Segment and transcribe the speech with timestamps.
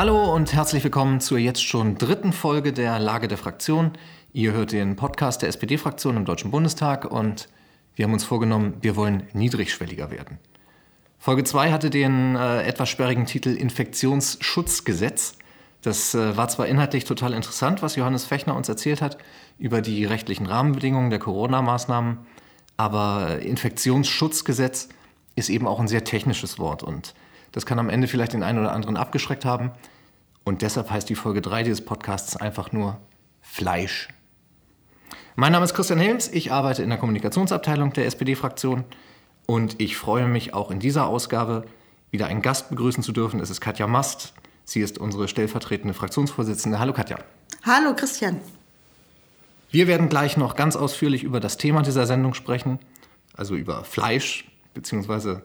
[0.00, 3.90] Hallo und herzlich willkommen zur jetzt schon dritten Folge der Lage der Fraktion.
[4.32, 7.50] Ihr hört den Podcast der SPD-Fraktion im Deutschen Bundestag und
[7.96, 10.38] wir haben uns vorgenommen, wir wollen niedrigschwelliger werden.
[11.18, 15.36] Folge 2 hatte den äh, etwas sperrigen Titel Infektionsschutzgesetz.
[15.82, 19.18] Das äh, war zwar inhaltlich total interessant, was Johannes Fechner uns erzählt hat
[19.58, 22.20] über die rechtlichen Rahmenbedingungen der Corona-Maßnahmen,
[22.78, 24.88] aber Infektionsschutzgesetz
[25.36, 27.12] ist eben auch ein sehr technisches Wort und
[27.52, 29.70] das kann am Ende vielleicht den einen oder anderen abgeschreckt haben.
[30.44, 32.98] Und deshalb heißt die Folge 3 dieses Podcasts einfach nur
[33.40, 34.08] Fleisch.
[35.36, 38.84] Mein Name ist Christian Helms, ich arbeite in der Kommunikationsabteilung der SPD-Fraktion
[39.46, 41.64] und ich freue mich auch in dieser Ausgabe
[42.10, 43.40] wieder einen Gast begrüßen zu dürfen.
[43.40, 44.34] Es ist Katja Mast.
[44.64, 46.78] Sie ist unsere stellvertretende Fraktionsvorsitzende.
[46.78, 47.18] Hallo Katja.
[47.64, 48.40] Hallo Christian.
[49.70, 52.78] Wir werden gleich noch ganz ausführlich über das Thema dieser Sendung sprechen,
[53.34, 55.42] also über Fleisch, beziehungsweise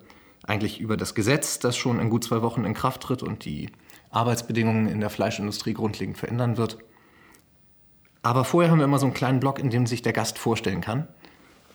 [0.47, 3.69] eigentlich über das Gesetz, das schon in gut zwei Wochen in Kraft tritt und die
[4.11, 6.77] Arbeitsbedingungen in der Fleischindustrie grundlegend verändern wird.
[8.21, 10.81] Aber vorher haben wir immer so einen kleinen Block, in dem sich der Gast vorstellen
[10.81, 11.07] kann.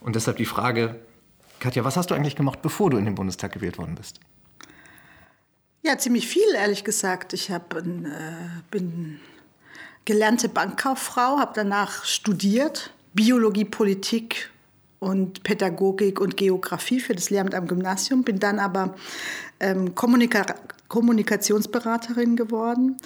[0.01, 1.01] Und deshalb die Frage,
[1.59, 4.21] Katja, was hast du eigentlich gemacht, bevor du in den Bundestag gewählt worden bist?
[5.83, 7.33] Ja, ziemlich viel, ehrlich gesagt.
[7.33, 7.83] Ich hab, äh,
[8.71, 9.21] bin
[10.05, 14.51] gelernte Bankkauffrau, habe danach studiert, Biologie, Politik
[15.01, 18.95] und Pädagogik und Geografie für das Lehramt am Gymnasium, bin dann aber
[19.59, 20.47] ähm, Kommunika
[20.89, 22.97] Kommunikationsberaterin geworden.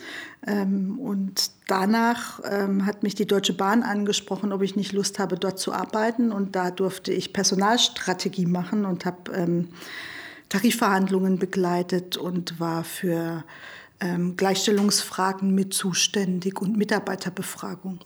[0.46, 5.36] Ähm, und danach ähm, hat mich die Deutsche Bahn angesprochen, ob ich nicht Lust habe,
[5.36, 6.32] dort zu arbeiten.
[6.32, 9.68] Und da durfte ich Personalstrategie machen und habe ähm,
[10.48, 13.44] Tarifverhandlungen begleitet und war für
[14.00, 18.00] ähm, Gleichstellungsfragen mit zuständig und Mitarbeiterbefragung.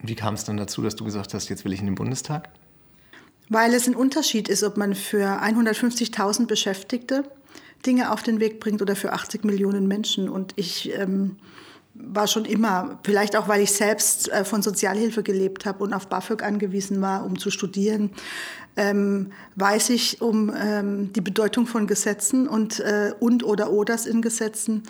[0.00, 2.50] Wie kam es dann dazu, dass du gesagt hast, jetzt will ich in den Bundestag?
[3.48, 7.24] Weil es ein Unterschied ist, ob man für 150.000 Beschäftigte
[7.86, 10.28] Dinge auf den Weg bringt oder für 80 Millionen Menschen.
[10.28, 11.36] Und ich ähm,
[11.94, 16.08] war schon immer, vielleicht auch weil ich selbst äh, von Sozialhilfe gelebt habe und auf
[16.08, 18.10] BAföG angewiesen war, um zu studieren,
[18.76, 24.22] ähm, weiß ich um ähm, die Bedeutung von Gesetzen und, äh, und oder oders in
[24.22, 24.84] Gesetzen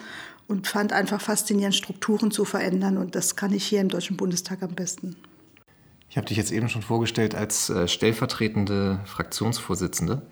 [0.47, 2.99] und fand einfach faszinierend, Strukturen zu verändern.
[2.99, 5.17] Und das kann ich hier im Deutschen Bundestag am besten.
[6.11, 10.23] Ich habe dich jetzt eben schon vorgestellt als äh, stellvertretende Fraktionsvorsitzende.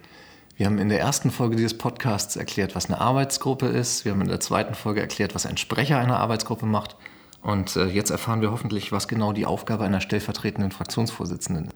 [0.56, 4.06] Wir haben in der ersten Folge dieses Podcasts erklärt, was eine Arbeitsgruppe ist.
[4.06, 6.96] Wir haben in der zweiten Folge erklärt, was ein Sprecher einer Arbeitsgruppe macht.
[7.42, 11.74] Und äh, jetzt erfahren wir hoffentlich, was genau die Aufgabe einer stellvertretenden Fraktionsvorsitzenden ist.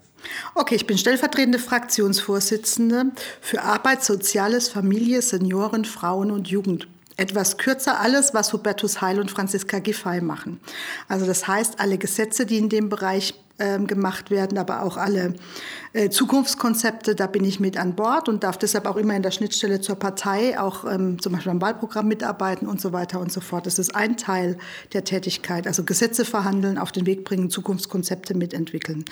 [0.55, 6.87] Okay, ich bin stellvertretende Fraktionsvorsitzende für Arbeit, Soziales, Familie, Senioren, Frauen und Jugend
[7.17, 10.59] etwas kürzer alles, was Hubertus Heil und Franziska Giffey machen.
[11.07, 15.35] Also das heißt, alle Gesetze, die in dem Bereich ähm, gemacht werden, aber auch alle
[15.93, 19.31] äh, Zukunftskonzepte, da bin ich mit an Bord und darf deshalb auch immer in der
[19.31, 23.41] Schnittstelle zur Partei, auch ähm, zum Beispiel am Wahlprogramm mitarbeiten und so weiter und so
[23.41, 23.65] fort.
[23.65, 24.57] Das ist ein Teil
[24.93, 29.03] der Tätigkeit, also Gesetze verhandeln, auf den Weg bringen, Zukunftskonzepte mitentwickeln.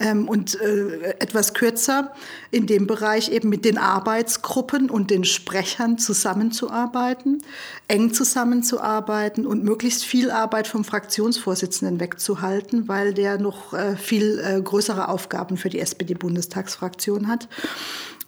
[0.00, 2.12] Ähm, und äh, etwas kürzer
[2.50, 7.42] in dem Bereich eben mit den Arbeitsgruppen und den Sprechern zusammenzuarbeiten,
[7.88, 15.08] eng zusammenzuarbeiten und möglichst viel Arbeit vom Fraktionsvorsitzenden wegzuhalten, weil der noch viel äh, größere
[15.08, 17.48] Aufgaben für die SPD-Bundestagsfraktion hat.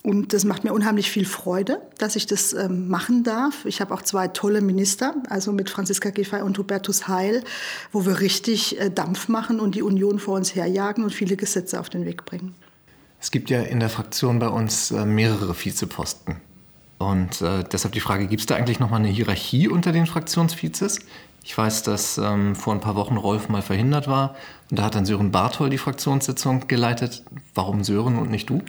[0.02, 3.64] Und das macht mir unheimlich viel Freude, dass ich das ähm, machen darf.
[3.64, 7.42] Ich habe auch zwei tolle Minister, also mit Franziska Giffey und Hubertus Heil,
[7.92, 11.80] wo wir richtig äh, Dampf machen und die Union vor uns herjagen und viele Gesetze
[11.80, 12.54] auf den Weg bringen.
[13.20, 16.36] Es gibt ja in der Fraktion bei uns äh, mehrere Vizeposten.
[16.98, 20.06] Und äh, deshalb die Frage, gibt es da eigentlich noch mal eine Hierarchie unter den
[20.06, 21.00] Fraktionsvizes?
[21.48, 24.36] Ich weiß, dass ähm, vor ein paar Wochen Rolf mal verhindert war
[24.70, 27.22] und da hat dann Sören Barthol die Fraktionssitzung geleitet.
[27.54, 28.60] Warum Sören und nicht du?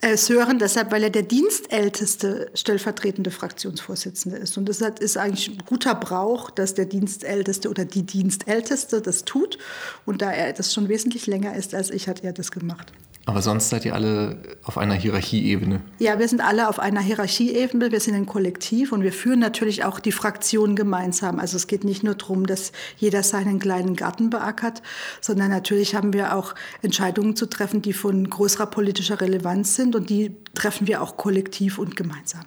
[0.00, 4.56] Äh, Sören deshalb, weil er der dienstälteste stellvertretende Fraktionsvorsitzende ist.
[4.56, 9.58] Und deshalb ist eigentlich ein guter Brauch, dass der Dienstälteste oder die Dienstälteste das tut.
[10.06, 12.90] Und da er das schon wesentlich länger ist als ich, hat er das gemacht.
[13.26, 15.80] Aber sonst seid ihr alle auf einer Hierarchieebene.
[15.98, 17.90] Ja, wir sind alle auf einer Hierarchieebene.
[17.90, 21.38] Wir sind ein Kollektiv und wir führen natürlich auch die Fraktion gemeinsam.
[21.40, 24.82] Also es geht nicht nur darum, dass jeder seinen kleinen Garten beackert,
[25.22, 30.10] sondern natürlich haben wir auch Entscheidungen zu treffen, die von größerer politischer Relevanz sind und
[30.10, 32.42] die treffen wir auch kollektiv und gemeinsam.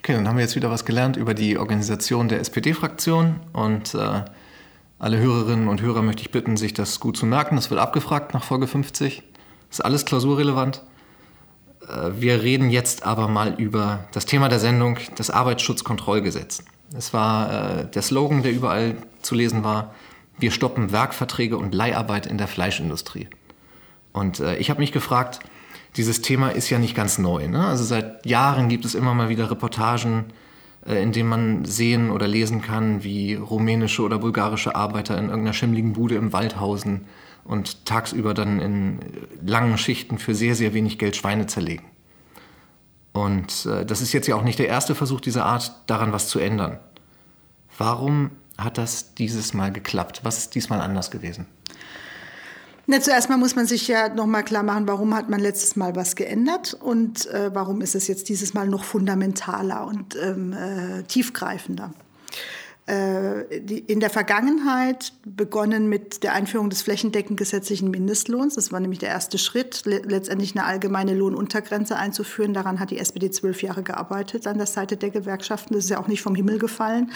[0.00, 4.24] Okay, dann haben wir jetzt wieder was gelernt über die Organisation der SPD-Fraktion und äh,
[4.98, 7.56] alle Hörerinnen und Hörer möchte ich bitten, sich das gut zu merken.
[7.56, 9.22] Das wird abgefragt nach Folge 50.
[9.74, 10.82] Ist alles klausurrelevant.
[11.88, 16.62] Äh, wir reden jetzt aber mal über das Thema der Sendung, das Arbeitsschutzkontrollgesetz.
[16.96, 19.92] Es war äh, der Slogan, der überall zu lesen war,
[20.38, 23.26] wir stoppen Werkverträge und Leiharbeit in der Fleischindustrie.
[24.12, 25.40] Und äh, ich habe mich gefragt,
[25.96, 27.48] dieses Thema ist ja nicht ganz neu.
[27.48, 27.66] Ne?
[27.66, 30.26] Also seit Jahren gibt es immer mal wieder Reportagen
[30.86, 35.94] in dem man sehen oder lesen kann, wie rumänische oder bulgarische Arbeiter in irgendeiner schimmligen
[35.94, 37.06] Bude im Wald hausen
[37.44, 38.98] und tagsüber dann in
[39.44, 41.84] langen Schichten für sehr, sehr wenig Geld Schweine zerlegen.
[43.12, 46.28] Und äh, das ist jetzt ja auch nicht der erste Versuch dieser Art, daran was
[46.28, 46.78] zu ändern.
[47.78, 50.20] Warum hat das dieses Mal geklappt?
[50.22, 51.46] Was ist diesmal anders gewesen?
[52.86, 55.74] Na, zuerst mal muss man sich ja noch mal klar machen, warum hat man letztes
[55.74, 60.52] Mal was geändert und äh, warum ist es jetzt dieses Mal noch fundamentaler und ähm,
[60.52, 61.94] äh, tiefgreifender.
[62.86, 68.56] Äh, in der Vergangenheit begonnen mit der Einführung des flächendeckend gesetzlichen Mindestlohns.
[68.56, 72.52] Das war nämlich der erste Schritt, letztendlich eine allgemeine Lohnuntergrenze einzuführen.
[72.52, 75.72] Daran hat die SPD zwölf Jahre gearbeitet an der Seite der Gewerkschaften.
[75.72, 77.10] Das ist ja auch nicht vom Himmel gefallen.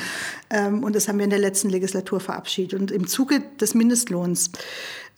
[0.49, 2.81] Ähm, und das haben wir in der letzten Legislatur verabschiedet.
[2.81, 4.50] Und im Zuge des Mindestlohns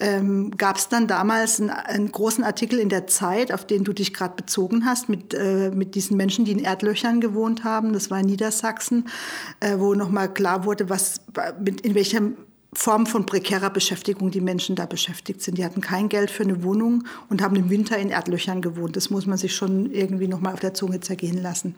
[0.00, 3.92] ähm, gab es dann damals einen, einen, großen Artikel in der Zeit, auf den du
[3.92, 7.92] dich gerade bezogen hast, mit, äh, mit diesen Menschen, die in Erdlöchern gewohnt haben.
[7.92, 9.08] Das war in Niedersachsen,
[9.60, 11.20] äh, wo nochmal klar wurde, was,
[11.62, 12.22] mit, in welcher
[12.72, 15.58] Form von prekärer Beschäftigung die Menschen da beschäftigt sind.
[15.58, 18.96] Die hatten kein Geld für eine Wohnung und haben im Winter in Erdlöchern gewohnt.
[18.96, 21.74] Das muss man sich schon irgendwie nochmal auf der Zunge zergehen lassen.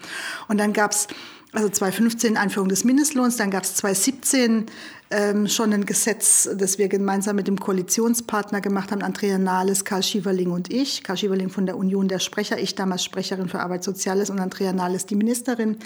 [0.49, 1.09] Und dann gab es
[1.53, 4.67] also 2015 Einführung des Mindestlohns, dann gab es 2017
[5.13, 10.03] ähm, schon ein Gesetz, das wir gemeinsam mit dem Koalitionspartner gemacht haben, Andrea Nahles, Karl
[10.03, 11.03] Schieverling und ich.
[11.03, 14.73] Karl Schieverling von der Union der Sprecher, ich damals Sprecherin für Arbeit Soziales und Andrea
[14.73, 15.77] Nahles die Ministerin,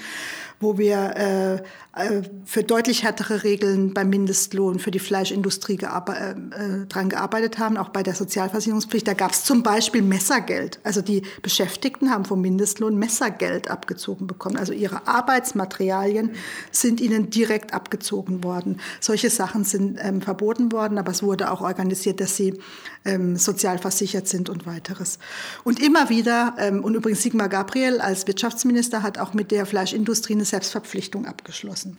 [0.61, 1.55] wo wir äh,
[1.97, 7.79] äh, für deutlich härtere Regeln beim Mindestlohn für die Fleischindustrie gearbe äh, dran gearbeitet haben,
[7.79, 9.09] auch bei der Sozialversicherungspflicht.
[9.09, 10.79] Da gab es zum Beispiel Messergeld.
[10.85, 14.59] Also die Beschäftigten haben vom Mindestlohn Messergeld abgezogen bekommen.
[14.59, 16.33] Also ihre Arbeitsmaterialien
[16.71, 18.79] sind ihnen direkt abgezogen worden.
[19.01, 22.61] Solche solche Sachen sind ähm, verboten worden, aber es wurde auch organisiert, dass sie
[23.07, 25.19] ähm, sozial versichert sind und weiteres.
[25.65, 30.35] Und immer wieder, ähm, und übrigens Sigmar Gabriel als Wirtschaftsminister hat auch mit der Fleischindustrie
[30.35, 31.97] eine Selbstverpflichtung abgeschlossen.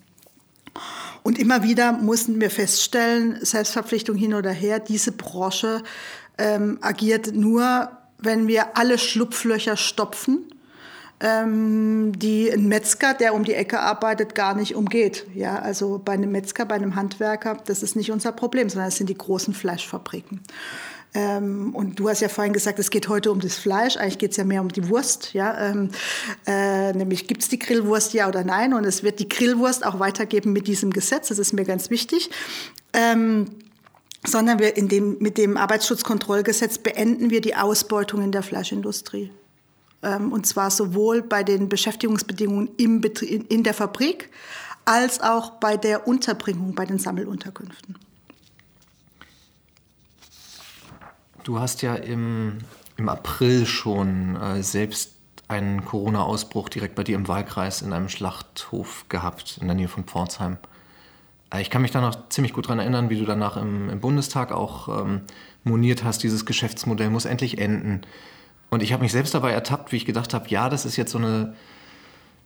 [1.23, 5.81] Und immer wieder mussten wir feststellen, Selbstverpflichtung hin oder her, diese Branche
[6.37, 10.53] ähm, agiert nur, wenn wir alle Schlupflöcher stopfen
[11.19, 15.25] die ein Metzger, der um die Ecke arbeitet, gar nicht umgeht.
[15.33, 18.97] Ja, also bei einem Metzger, bei einem Handwerker, das ist nicht unser Problem, sondern es
[18.97, 20.41] sind die großen Fleischfabriken.
[21.15, 23.97] Ähm, und du hast ja vorhin gesagt, es geht heute um das Fleisch.
[23.97, 25.33] Eigentlich geht es ja mehr um die Wurst.
[25.33, 25.57] Ja?
[25.69, 25.89] Ähm,
[26.45, 28.75] äh, nämlich gibt es die Grillwurst ja oder nein?
[28.75, 31.29] Und es wird die Grillwurst auch weitergeben mit diesem Gesetz.
[31.29, 32.29] Das ist mir ganz wichtig.
[32.93, 33.47] Ähm,
[34.25, 39.31] sondern wir in dem, mit dem Arbeitsschutzkontrollgesetz beenden wir die Ausbeutung in der Fleischindustrie.
[40.03, 44.29] Ähm, und zwar sowohl bei den Beschäftigungsbedingungen im in der Fabrik
[44.85, 47.95] als auch bei der Unterbringung bei den Sammelunterkünften.
[51.43, 52.59] Du hast ja im,
[52.97, 55.13] im April schon äh, selbst
[55.47, 60.03] einen Corona-Ausbruch direkt bei dir im Wahlkreis in einem Schlachthof gehabt, in der Nähe von
[60.03, 60.57] Pforzheim.
[61.53, 63.99] Äh, ich kann mich da noch ziemlich gut daran erinnern, wie du danach im, im
[63.99, 65.21] Bundestag auch ähm,
[65.63, 68.01] moniert hast, dieses Geschäftsmodell muss endlich enden.
[68.69, 71.11] Und ich habe mich selbst dabei ertappt, wie ich gedacht habe, ja, das ist jetzt
[71.11, 71.55] so eine,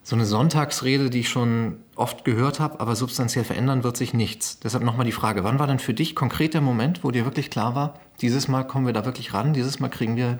[0.03, 4.59] so eine Sonntagsrede, die ich schon oft gehört habe, aber substanziell verändern wird sich nichts.
[4.59, 7.49] Deshalb nochmal die Frage, wann war denn für dich konkret der Moment, wo dir wirklich
[7.49, 10.39] klar war, dieses Mal kommen wir da wirklich ran, dieses Mal kriegen wir,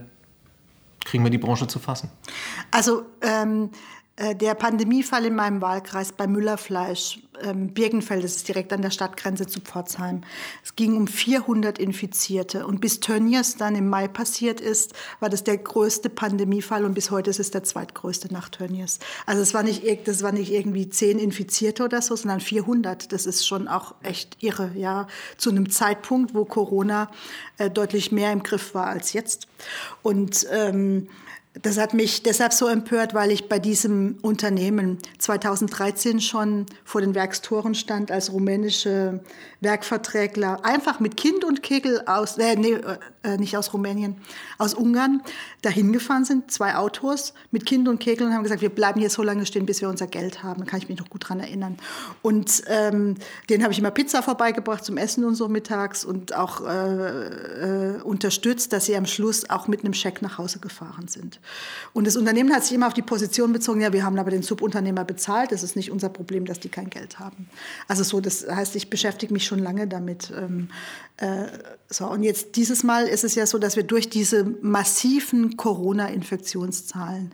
[1.03, 2.11] kriegen wir die Branche zu fassen?
[2.69, 4.00] Also ähm, äh,
[4.35, 9.47] der Pandemiefall in meinem Wahlkreis bei Müllerfleisch, ähm, Birkenfeld, das ist direkt an der Stadtgrenze
[9.47, 10.21] zu Pforzheim.
[10.63, 12.67] Es ging um 400 Infizierte.
[12.67, 17.09] Und bis Tönnies dann im Mai passiert ist, war das der größte Pandemiefall und bis
[17.09, 18.99] heute ist es der zweitgrößte nach Tönnies.
[19.25, 23.11] Also es war nicht, das war nicht irgendwie 10 Infizierte oder so, sondern 400.
[23.11, 25.07] Das ist schon auch echt irre, ja.
[25.37, 27.09] Zu einem Zeitpunkt, wo Corona
[27.57, 29.47] äh, deutlich mehr im Griff war als jetzt.
[30.03, 31.07] Und ähm,
[31.53, 37.13] das hat mich deshalb so empört, weil ich bei diesem Unternehmen 2013 schon vor den
[37.13, 39.19] Werkstoren stand als rumänische
[39.59, 42.77] Werkverträgler, einfach mit Kind und Kegel aus, äh, nee,
[43.23, 44.15] äh, nicht aus Rumänien,
[44.57, 45.21] aus Ungarn,
[45.61, 49.09] dahin gefahren sind, zwei Autos mit Kind und Kegel und haben gesagt, wir bleiben hier
[49.09, 50.61] so lange stehen, bis wir unser Geld haben.
[50.61, 51.77] Da kann ich mich noch gut dran erinnern.
[52.21, 53.15] Und ähm,
[53.49, 58.01] denen habe ich immer Pizza vorbeigebracht zum Essen und so mittags und auch äh, äh,
[58.01, 61.40] unterstützt, dass sie am Schluss auch mit einem Scheck nach Hause gefahren sind.
[61.93, 64.43] Und das Unternehmen hat sich immer auf die Position bezogen, ja, wir haben aber den
[64.43, 67.49] Subunternehmer bezahlt, das ist nicht unser Problem, dass die kein Geld haben.
[67.87, 70.31] Also so, das heißt, ich beschäftige mich schon lange damit.
[70.35, 70.69] Ähm,
[71.17, 71.47] äh,
[71.89, 77.31] so, und jetzt dieses Mal ist es ja so, dass wir durch diese massiven Corona-Infektionszahlen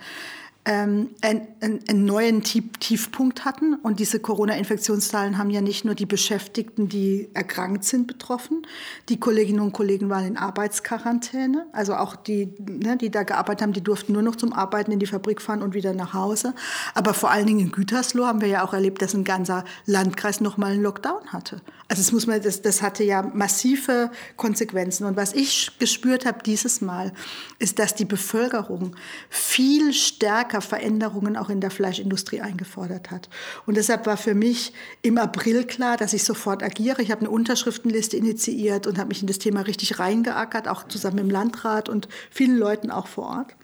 [0.68, 3.76] ähm, einen, einen neuen Tiefpunkt hatten.
[3.76, 8.68] Und diese Corona-Infektionszahlen haben ja nicht nur die Beschäftigten, die erkrankt sind, betroffen.
[9.08, 11.68] Die Kolleginnen und Kollegen waren in Arbeitsquarantäne.
[11.72, 15.00] Also auch die, ne, die da gearbeitet haben, die durften nur noch zum Arbeiten in
[15.00, 16.54] die Fabrik fahren und wieder nach Hause.
[16.94, 20.42] Aber vor allen Dingen in Gütersloh haben wir ja auch erlebt, dass ein ganzer Landkreis
[20.42, 21.62] nochmal einen Lockdown hatte.
[21.88, 25.06] Also das, muss man, das, das hatte ja massive Konsequenzen.
[25.06, 27.14] Und was ich gespürt habe dieses Mal,
[27.60, 28.98] ist, dass die Bevölkerung
[29.30, 33.30] viel stärker Veränderungen auch in der Fleischindustrie eingefordert hat.
[33.66, 37.02] Und deshalb war für mich im April klar, dass ich sofort agiere.
[37.02, 41.16] Ich habe eine Unterschriftenliste initiiert und habe mich in das Thema richtig reingeackert, auch zusammen
[41.18, 43.56] mit dem Landrat und vielen Leuten auch vor Ort.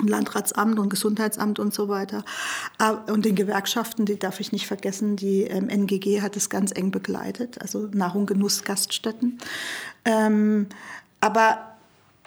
[0.00, 2.24] Landratsamt und Gesundheitsamt und so weiter.
[2.78, 6.72] Äh, und den Gewerkschaften, die darf ich nicht vergessen, die ähm, NGG hat es ganz
[6.72, 9.38] eng begleitet, also Nahrung, Genuss, Gaststätten.
[10.04, 10.68] Ähm,
[11.20, 11.67] aber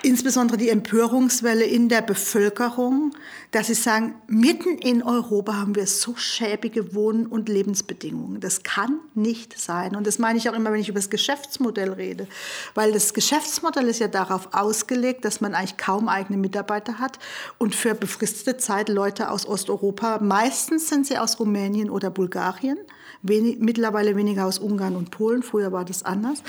[0.03, 3.13] insbesondere die Empörungswelle in der Bevölkerung,
[3.51, 8.39] dass sie sagen, mitten in Europa haben wir so schäbige Wohn- und Lebensbedingungen.
[8.39, 9.95] Das kann nicht sein.
[9.95, 12.27] Und das meine ich auch immer, wenn ich über das Geschäftsmodell rede.
[12.73, 17.19] Weil das Geschäftsmodell ist ja darauf ausgelegt, dass man eigentlich kaum eigene Mitarbeiter hat
[17.57, 22.77] und für befristete Zeit Leute aus Osteuropa, meistens sind sie aus Rumänien oder Bulgarien,
[23.21, 26.43] wenig, mittlerweile weniger aus Ungarn und Polen, früher war das anders,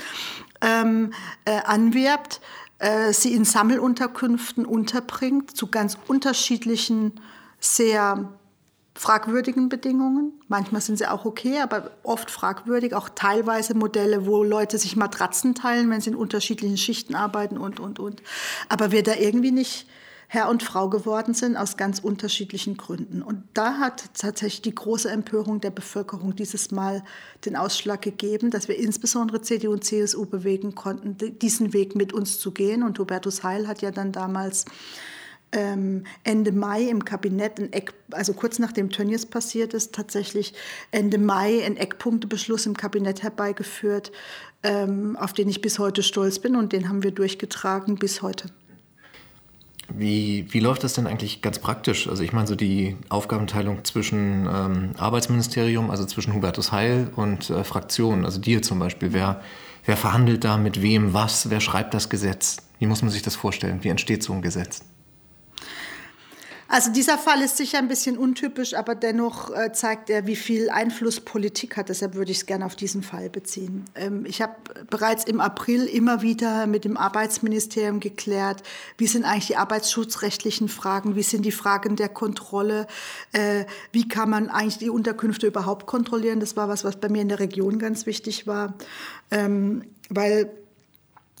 [0.61, 1.13] ähm,
[1.45, 2.39] äh, anwirbt
[2.83, 7.13] äh, sie in Sammelunterkünften unterbringt, zu ganz unterschiedlichen,
[7.59, 8.29] sehr
[8.93, 10.33] fragwürdigen Bedingungen.
[10.49, 12.93] Manchmal sind sie auch okay, aber oft fragwürdig.
[12.93, 17.79] Auch teilweise Modelle, wo Leute sich Matratzen teilen, wenn sie in unterschiedlichen Schichten arbeiten und,
[17.79, 18.21] und, und.
[18.67, 19.87] Aber wir da irgendwie nicht
[20.33, 23.21] Herr und Frau geworden sind aus ganz unterschiedlichen Gründen.
[23.21, 27.03] Und da hat tatsächlich die große Empörung der Bevölkerung dieses Mal
[27.45, 32.39] den Ausschlag gegeben, dass wir insbesondere CDU und CSU bewegen konnten, diesen Weg mit uns
[32.39, 32.81] zu gehen.
[32.81, 34.65] Und Hubertus Heil hat ja dann damals
[35.51, 37.61] ähm, Ende Mai im Kabinett,
[38.09, 40.55] also kurz nachdem Tönnies passiert ist, tatsächlich
[40.89, 44.11] Ende Mai einen Eckpunktebeschluss im Kabinett herbeigeführt,
[44.63, 48.47] ähm, auf den ich bis heute stolz bin und den haben wir durchgetragen bis heute.
[49.89, 52.07] Wie, wie läuft das denn eigentlich ganz praktisch?
[52.07, 57.63] Also ich meine so die Aufgabenteilung zwischen ähm, Arbeitsministerium, also zwischen Hubertus Heil und äh,
[57.63, 59.13] Fraktionen, also dir zum Beispiel.
[59.13, 59.41] Wer,
[59.85, 61.49] wer verhandelt da mit wem was?
[61.49, 62.57] Wer schreibt das Gesetz?
[62.79, 63.83] Wie muss man sich das vorstellen?
[63.83, 64.81] Wie entsteht so ein Gesetz?
[66.73, 70.71] Also dieser Fall ist sicher ein bisschen untypisch, aber dennoch äh, zeigt er, wie viel
[70.71, 71.89] Einfluss Politik hat.
[71.89, 73.85] Deshalb würde ich es gerne auf diesen Fall beziehen.
[73.93, 74.55] Ähm, ich habe
[74.89, 78.63] bereits im April immer wieder mit dem Arbeitsministerium geklärt,
[78.97, 82.87] wie sind eigentlich die arbeitsschutzrechtlichen Fragen, wie sind die Fragen der Kontrolle,
[83.33, 86.39] äh, wie kann man eigentlich die Unterkünfte überhaupt kontrollieren.
[86.39, 88.73] Das war was, was bei mir in der Region ganz wichtig war,
[89.29, 90.49] ähm, weil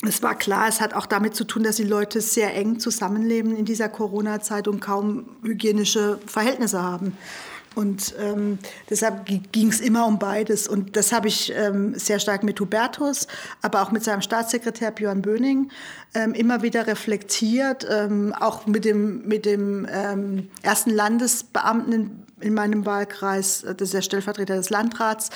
[0.07, 3.55] es war klar, es hat auch damit zu tun, dass die Leute sehr eng zusammenleben
[3.55, 7.17] in dieser Corona-Zeit und kaum hygienische Verhältnisse haben.
[7.75, 10.67] Und ähm, deshalb ging es immer um beides.
[10.67, 13.27] Und das habe ich ähm, sehr stark mit Hubertus,
[13.61, 15.71] aber auch mit seinem Staatssekretär Björn Böning
[16.13, 22.85] ähm, immer wieder reflektiert, ähm, auch mit dem, mit dem ähm, ersten Landesbeamten in meinem
[22.85, 25.29] Wahlkreis, äh, das ist der Stellvertreter des Landrats,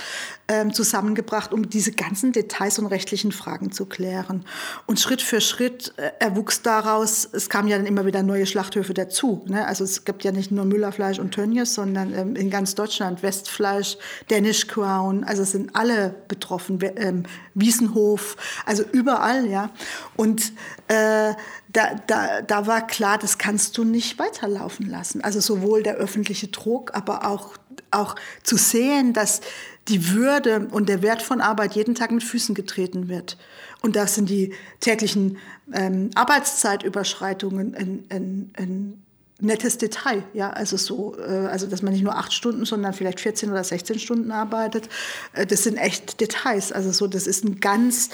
[0.47, 4.45] ähm, zusammengebracht, um diese ganzen Details und rechtlichen Fragen zu klären.
[4.85, 8.93] Und Schritt für Schritt äh, erwuchs daraus, es kamen ja dann immer wieder neue Schlachthöfe
[8.93, 9.43] dazu.
[9.47, 9.65] Ne?
[9.65, 13.97] Also es gibt ja nicht nur Müllerfleisch und Tönnies, sondern ähm, in ganz Deutschland Westfleisch,
[14.27, 19.71] Danish Crown, also es sind alle betroffen, ähm, Wiesenhof, also überall, ja.
[20.15, 20.53] Und
[20.87, 21.33] äh,
[21.69, 25.21] da, da, da war klar, das kannst du nicht weiterlaufen lassen.
[25.21, 27.57] Also sowohl der öffentliche Druck, aber auch,
[27.91, 29.41] auch zu sehen, dass
[29.87, 33.37] die Würde und der Wert von Arbeit jeden Tag mit Füßen getreten wird.
[33.81, 35.37] Und das sind die täglichen
[35.73, 39.03] ähm, Arbeitszeitüberschreitungen ein, ein, ein
[39.39, 40.23] nettes Detail.
[40.33, 43.63] Ja, also so, äh, also dass man nicht nur acht Stunden, sondern vielleicht 14 oder
[43.63, 44.89] 16 Stunden arbeitet.
[45.33, 46.71] Äh, das sind echt Details.
[46.71, 48.09] Also so, das ist ein ganz,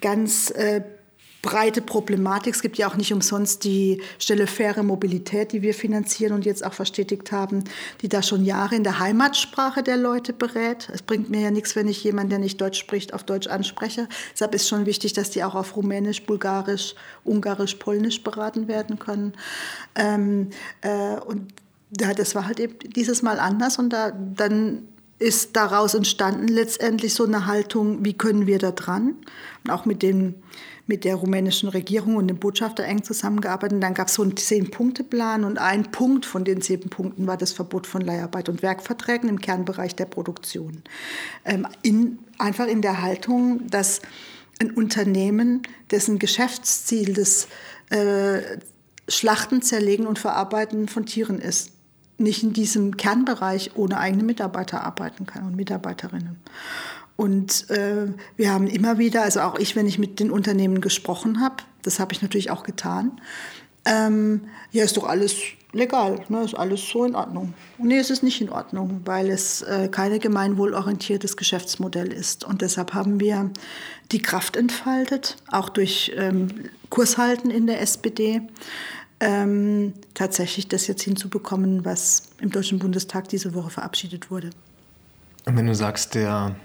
[0.00, 0.52] ganz
[1.42, 2.54] breite Problematik.
[2.54, 6.64] Es gibt ja auch nicht umsonst die Stelle Faire Mobilität, die wir finanzieren und jetzt
[6.64, 7.64] auch verstetigt haben,
[8.02, 10.90] die da schon Jahre in der Heimatsprache der Leute berät.
[10.92, 14.08] Es bringt mir ja nichts, wenn ich jemanden, der nicht Deutsch spricht, auf Deutsch anspreche.
[14.32, 16.94] Deshalb ist schon wichtig, dass die auch auf Rumänisch, Bulgarisch,
[17.24, 19.32] Ungarisch, Polnisch beraten werden können.
[19.94, 20.50] Ähm,
[20.82, 21.52] äh, und
[21.98, 24.86] ja, das war halt eben dieses Mal anders und da, dann
[25.20, 29.14] ist daraus entstanden letztendlich so eine Haltung, wie können wir da dran?
[29.64, 30.42] Und auch mit den
[30.90, 33.74] mit der rumänischen Regierung und dem Botschafter eng zusammengearbeitet.
[33.76, 37.36] Und dann gab es so einen Zehn-Punkte-Plan und ein Punkt von den zehn Punkten war
[37.36, 40.82] das Verbot von Leiharbeit und Werkverträgen im Kernbereich der Produktion.
[41.44, 44.02] Ähm, in, einfach in der Haltung, dass
[44.58, 45.62] ein Unternehmen,
[45.92, 47.46] dessen Geschäftsziel das
[47.90, 48.40] äh,
[49.06, 51.70] Schlachten, Zerlegen und Verarbeiten von Tieren ist,
[52.20, 56.38] nicht in diesem Kernbereich ohne eigene Mitarbeiter arbeiten kann und Mitarbeiterinnen.
[57.16, 61.40] Und äh, wir haben immer wieder, also auch ich, wenn ich mit den Unternehmen gesprochen
[61.40, 63.20] habe, das habe ich natürlich auch getan,
[63.84, 65.34] ähm, ja, ist doch alles
[65.72, 67.54] legal, ne, ist alles so in Ordnung.
[67.78, 72.44] Nee, es ist nicht in Ordnung, weil es äh, kein gemeinwohlorientiertes Geschäftsmodell ist.
[72.44, 73.50] Und deshalb haben wir
[74.12, 76.48] die Kraft entfaltet, auch durch ähm,
[76.88, 78.42] Kurshalten in der SPD,
[79.20, 84.50] ähm, tatsächlich das jetzt hinzubekommen, was im Deutschen Bundestag diese Woche verabschiedet wurde.
[85.46, 86.56] Und wenn du sagst, der,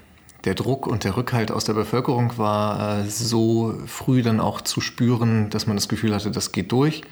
[0.44, 4.80] der Druck und der Rückhalt aus der Bevölkerung war äh, so früh dann auch zu
[4.80, 7.02] spüren, dass man das Gefühl hatte, das geht durch.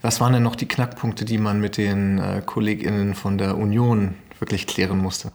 [0.00, 4.14] Was waren denn noch die Knackpunkte, die man mit den äh, KollegInnen von der Union
[4.38, 5.32] wirklich klären musste?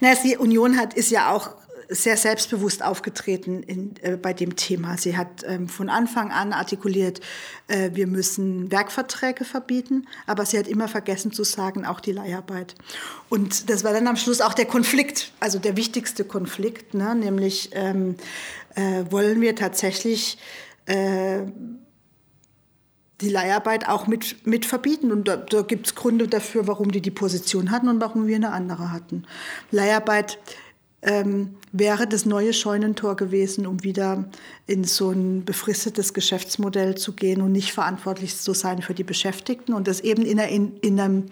[0.00, 1.50] Na, die Union hat, ist ja auch
[1.88, 4.98] sehr selbstbewusst aufgetreten in, äh, bei dem Thema.
[4.98, 7.20] Sie hat ähm, von Anfang an artikuliert,
[7.66, 12.74] äh, wir müssen Werkverträge verbieten, aber sie hat immer vergessen zu sagen, auch die Leiharbeit.
[13.28, 17.14] Und das war dann am Schluss auch der Konflikt, also der wichtigste Konflikt, ne?
[17.14, 18.16] nämlich ähm,
[18.74, 20.38] äh, wollen wir tatsächlich
[20.86, 21.40] äh,
[23.20, 25.10] die Leiharbeit auch mit, mit verbieten.
[25.10, 28.36] Und da, da gibt es Gründe dafür, warum die die Position hatten und warum wir
[28.36, 29.24] eine andere hatten.
[29.70, 30.38] Leiharbeit
[31.00, 34.24] ähm, wäre das neue Scheunentor gewesen, um wieder
[34.66, 39.74] in so ein befristetes Geschäftsmodell zu gehen und nicht verantwortlich zu sein für die Beschäftigten.
[39.74, 41.26] Und das eben in, in, in, einem,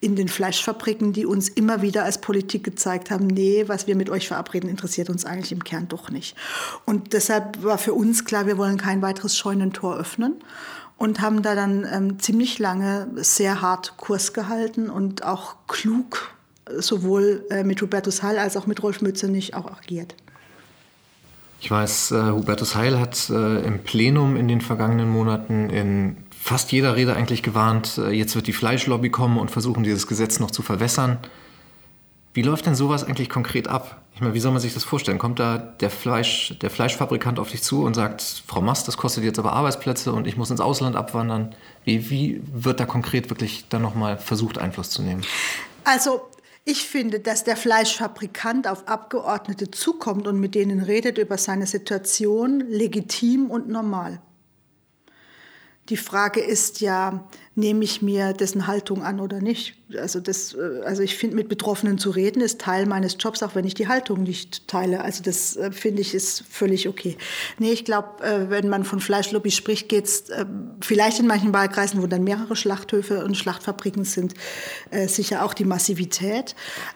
[0.00, 4.10] in den Fleischfabriken, die uns immer wieder als Politik gezeigt haben, nee, was wir mit
[4.10, 6.36] euch verabreden, interessiert uns eigentlich im Kern doch nicht.
[6.84, 10.36] Und deshalb war für uns klar, wir wollen kein weiteres Scheunentor öffnen
[10.98, 16.35] und haben da dann ähm, ziemlich lange sehr hart Kurs gehalten und auch klug
[16.78, 20.14] sowohl äh, mit Hubertus Heil als auch mit Rolf Mützenich auch agiert.
[21.60, 26.70] Ich weiß, äh, Hubertus Heil hat äh, im Plenum in den vergangenen Monaten in fast
[26.70, 30.62] jeder Rede eigentlich gewarnt, jetzt wird die Fleischlobby kommen und versuchen, dieses Gesetz noch zu
[30.62, 31.18] verwässern.
[32.34, 34.00] Wie läuft denn sowas eigentlich konkret ab?
[34.14, 35.18] Ich meine, wie soll man sich das vorstellen?
[35.18, 39.24] Kommt da der, Fleisch, der Fleischfabrikant auf dich zu und sagt, Frau Mast, das kostet
[39.24, 41.54] jetzt aber Arbeitsplätze und ich muss ins Ausland abwandern?
[41.84, 45.22] Wie, wie wird da konkret wirklich dann nochmal versucht, Einfluss zu nehmen?
[45.84, 46.20] Also
[46.68, 52.58] ich finde, dass der Fleischfabrikant auf Abgeordnete zukommt und mit denen redet über seine Situation,
[52.58, 54.20] legitim und normal.
[55.88, 59.74] Die Frage ist ja, nehme ich mir dessen Haltung an oder nicht?
[59.98, 63.54] Also, das, äh, also ich finde, mit Betroffenen zu reden ist Teil meines Jobs, auch
[63.54, 65.02] wenn ich die Haltung nicht teile.
[65.02, 67.16] Also das äh, finde ich ist völlig okay.
[67.58, 70.24] Nee, ich glaube, äh, wenn man von Fleischlobby spricht, geht es
[70.80, 74.34] vielleicht in manchen Wahlkreisen, wo dann mehrere Schlachthöfe und Schlachtfabriken sind,
[75.06, 76.54] sicher auch die Massivität.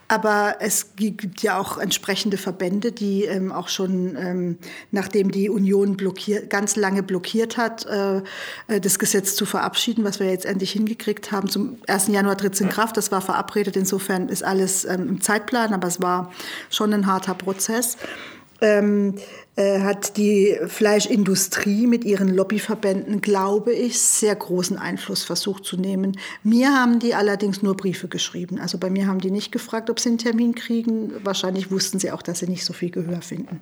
[0.09, 4.59] Aber es gibt ja auch entsprechende Verbände, die ähm, auch schon, ähm,
[4.91, 10.47] nachdem die Union blockiert, ganz lange blockiert hat, das Gesetz zu verabschieden, was wir jetzt
[10.51, 11.49] endlich hingekriegt haben.
[11.49, 12.09] Zum 1.
[12.09, 12.97] Januar tritt es in Kraft.
[12.97, 13.77] Das war verabredet.
[13.77, 16.33] Insofern ist alles ähm, im Zeitplan, aber es war
[16.69, 17.97] schon ein harter Prozess.
[18.61, 19.15] Ähm,
[19.57, 26.17] äh, hat die Fleischindustrie mit ihren Lobbyverbänden, glaube ich, sehr großen Einfluss versucht zu nehmen.
[26.43, 28.59] Mir haben die allerdings nur Briefe geschrieben.
[28.59, 31.13] Also bei mir haben die nicht gefragt, ob sie einen Termin kriegen.
[31.25, 33.61] Wahrscheinlich wussten sie auch, dass sie nicht so viel Gehör finden.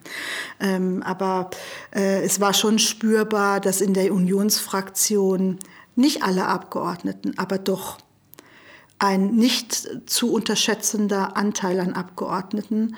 [0.60, 1.50] Ähm, aber
[1.92, 5.58] äh, es war schon spürbar, dass in der Unionsfraktion
[5.98, 7.98] nicht alle Abgeordneten, aber doch
[9.00, 12.96] ein nicht zu unterschätzender Anteil an Abgeordneten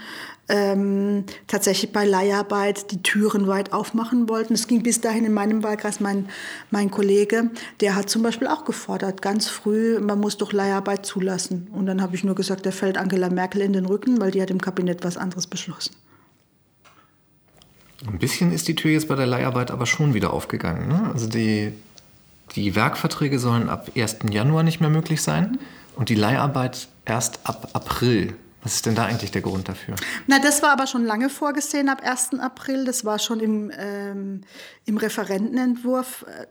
[0.51, 4.55] ähm, tatsächlich bei Leiharbeit die Türen weit aufmachen wollten.
[4.55, 6.29] Es ging bis dahin in meinem Wahlkreis, mein,
[6.71, 11.69] mein Kollege, der hat zum Beispiel auch gefordert, ganz früh, man muss doch Leiharbeit zulassen.
[11.73, 14.43] Und dann habe ich nur gesagt, der fällt Angela Merkel in den Rücken, weil die
[14.43, 15.95] hat im Kabinett was anderes beschlossen.
[18.07, 20.89] Ein bisschen ist die Tür jetzt bei der Leiharbeit aber schon wieder aufgegangen.
[20.89, 21.11] Ne?
[21.13, 21.75] Also die,
[22.57, 24.19] die Werkverträge sollen ab 1.
[24.31, 25.59] Januar nicht mehr möglich sein
[25.97, 28.35] und die Leiharbeit erst ab April.
[28.63, 29.95] Was ist denn da eigentlich der Grund dafür?
[30.27, 32.41] Na, das war aber schon lange vorgesehen ab 1.
[32.41, 32.85] April.
[32.85, 34.43] Das war schon im, ähm,
[34.85, 36.47] im Referentenentwurf äh,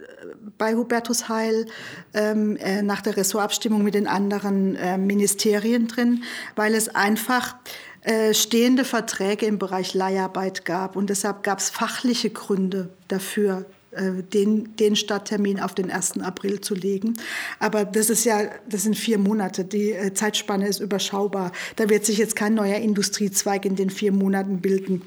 [0.58, 1.68] bei Hubertus Heil
[2.16, 6.24] ähm, äh, nach der Ressortabstimmung mit den anderen äh, Ministerien drin,
[6.56, 7.56] weil es einfach
[8.02, 10.96] äh, stehende Verträge im Bereich Leiharbeit gab.
[10.96, 16.20] Und deshalb gab es fachliche Gründe dafür, den, den Starttermin auf den 1.
[16.22, 17.16] April zu legen.
[17.60, 19.66] Aber das ist ja, das sind vier Monate.
[19.66, 21.52] Die äh, Zeitspanne ist überschaubar.
[21.76, 25.02] Da wird sich jetzt kein neuer Industriezweig in den vier Monaten bilden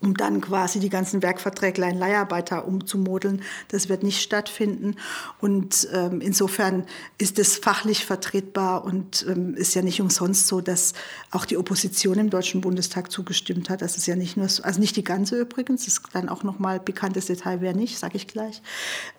[0.00, 3.42] um dann quasi die ganzen Werkverträglein Leiharbeiter umzumodeln.
[3.68, 4.96] Das wird nicht stattfinden.
[5.40, 6.84] Und ähm, insofern
[7.16, 10.92] ist es fachlich vertretbar und ähm, ist ja nicht umsonst so, dass
[11.30, 13.80] auch die Opposition im Deutschen Bundestag zugestimmt hat.
[13.80, 16.42] Das ist ja nicht nur, so, also nicht die ganze übrigens, das ist dann auch
[16.42, 18.60] nochmal bekanntes Detail, wer nicht, sage ich gleich.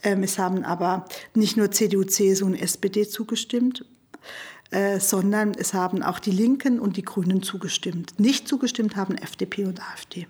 [0.03, 3.83] Ähm, es haben aber nicht nur CDU, CSU und SPD zugestimmt.
[4.69, 8.19] äh, sondern es haben auch die Linken und die Grünen zugestimmt.
[8.19, 10.27] Nicht zugestimmt haben FDP und AfD.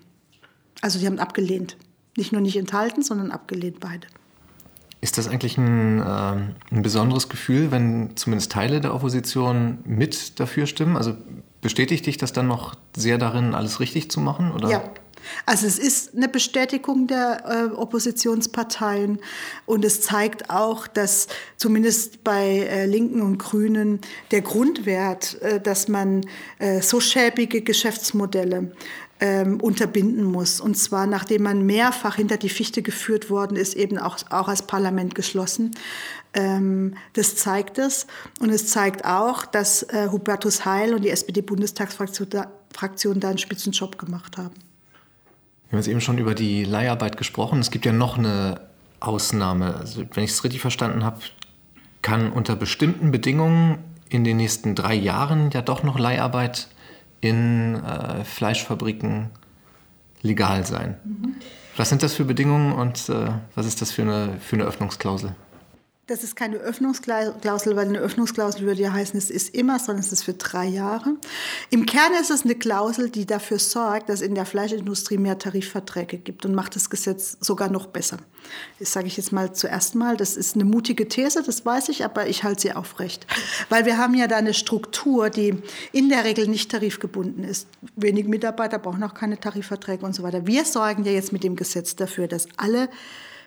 [0.80, 1.76] Also sie haben abgelehnt.
[2.16, 4.06] Nicht nur nicht enthalten, sondern abgelehnt beide.
[5.00, 10.66] Ist das eigentlich ein, äh, ein besonderes Gefühl, wenn zumindest Teile der Opposition mit dafür
[10.66, 10.96] stimmen?
[10.96, 11.14] Also
[11.60, 14.50] bestätigt dich das dann noch sehr darin, alles richtig zu machen?
[14.50, 14.68] Oder?
[14.68, 14.82] Ja,
[15.46, 19.20] also es ist eine Bestätigung der äh, Oppositionsparteien
[19.66, 25.88] und es zeigt auch, dass zumindest bei äh, Linken und Grünen der Grundwert, äh, dass
[25.88, 26.26] man
[26.58, 28.72] äh, so schäbige Geschäftsmodelle
[29.20, 30.60] ähm, unterbinden muss.
[30.60, 34.62] Und zwar nachdem man mehrfach hinter die Fichte geführt worden ist, eben auch, auch als
[34.62, 35.72] Parlament geschlossen.
[36.34, 38.06] Ähm, das zeigt es.
[38.40, 43.38] Und es zeigt auch, dass äh, Hubertus Heil und die SPD-Bundestagsfraktion da, Fraktion da einen
[43.38, 44.54] Spitzenjob gemacht haben.
[45.68, 47.58] Wir haben jetzt eben schon über die Leiharbeit gesprochen.
[47.58, 48.60] Es gibt ja noch eine
[49.00, 49.76] Ausnahme.
[49.76, 51.20] Also, wenn ich es richtig verstanden habe,
[52.02, 53.78] kann unter bestimmten Bedingungen
[54.08, 56.68] in den nächsten drei Jahren ja doch noch Leiharbeit
[57.20, 59.30] in äh, Fleischfabriken
[60.22, 60.96] legal sein.
[61.04, 61.34] Mhm.
[61.76, 65.34] Was sind das für Bedingungen und äh, was ist das für eine, für eine Öffnungsklausel?
[66.08, 70.10] Das ist keine Öffnungsklausel, weil eine Öffnungsklausel würde ja heißen, es ist immer, sondern es
[70.10, 71.16] ist für drei Jahre.
[71.68, 76.16] Im Kern ist es eine Klausel, die dafür sorgt, dass in der Fleischindustrie mehr Tarifverträge
[76.16, 78.16] gibt und macht das Gesetz sogar noch besser.
[78.78, 80.16] Das sage ich jetzt mal zuerst mal.
[80.16, 83.26] Das ist eine mutige These, das weiß ich, aber ich halte sie aufrecht.
[83.68, 87.66] Weil wir haben ja da eine Struktur, die in der Regel nicht tarifgebunden ist.
[87.96, 90.46] Wenige Mitarbeiter brauchen auch keine Tarifverträge und so weiter.
[90.46, 92.88] Wir sorgen ja jetzt mit dem Gesetz dafür, dass alle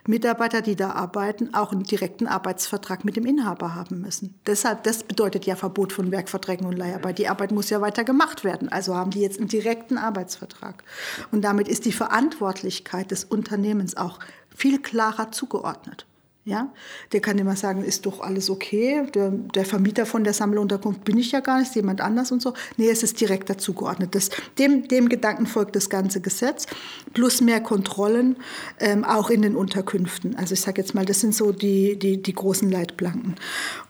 [0.07, 4.39] Mitarbeiter, die da arbeiten, auch einen direkten Arbeitsvertrag mit dem Inhaber haben müssen.
[4.45, 7.17] Deshalb, das bedeutet ja Verbot von Werkverträgen und Leiharbeit.
[7.17, 8.69] Die Arbeit muss ja weiter gemacht werden.
[8.69, 10.83] Also haben die jetzt einen direkten Arbeitsvertrag.
[11.31, 14.19] Und damit ist die Verantwortlichkeit des Unternehmens auch
[14.55, 16.05] viel klarer zugeordnet.
[16.43, 16.73] Ja,
[17.11, 19.05] der kann immer sagen, ist doch alles okay.
[19.13, 22.55] Der, der, Vermieter von der Sammelunterkunft bin ich ja gar nicht, jemand anders und so.
[22.77, 24.15] Nee, es ist direkt dazu geordnet.
[24.15, 26.65] Das, dem, dem Gedanken folgt das ganze Gesetz.
[27.13, 28.37] Plus mehr Kontrollen,
[28.79, 30.35] ähm, auch in den Unterkünften.
[30.35, 33.35] Also ich sage jetzt mal, das sind so die, die, die großen Leitplanken.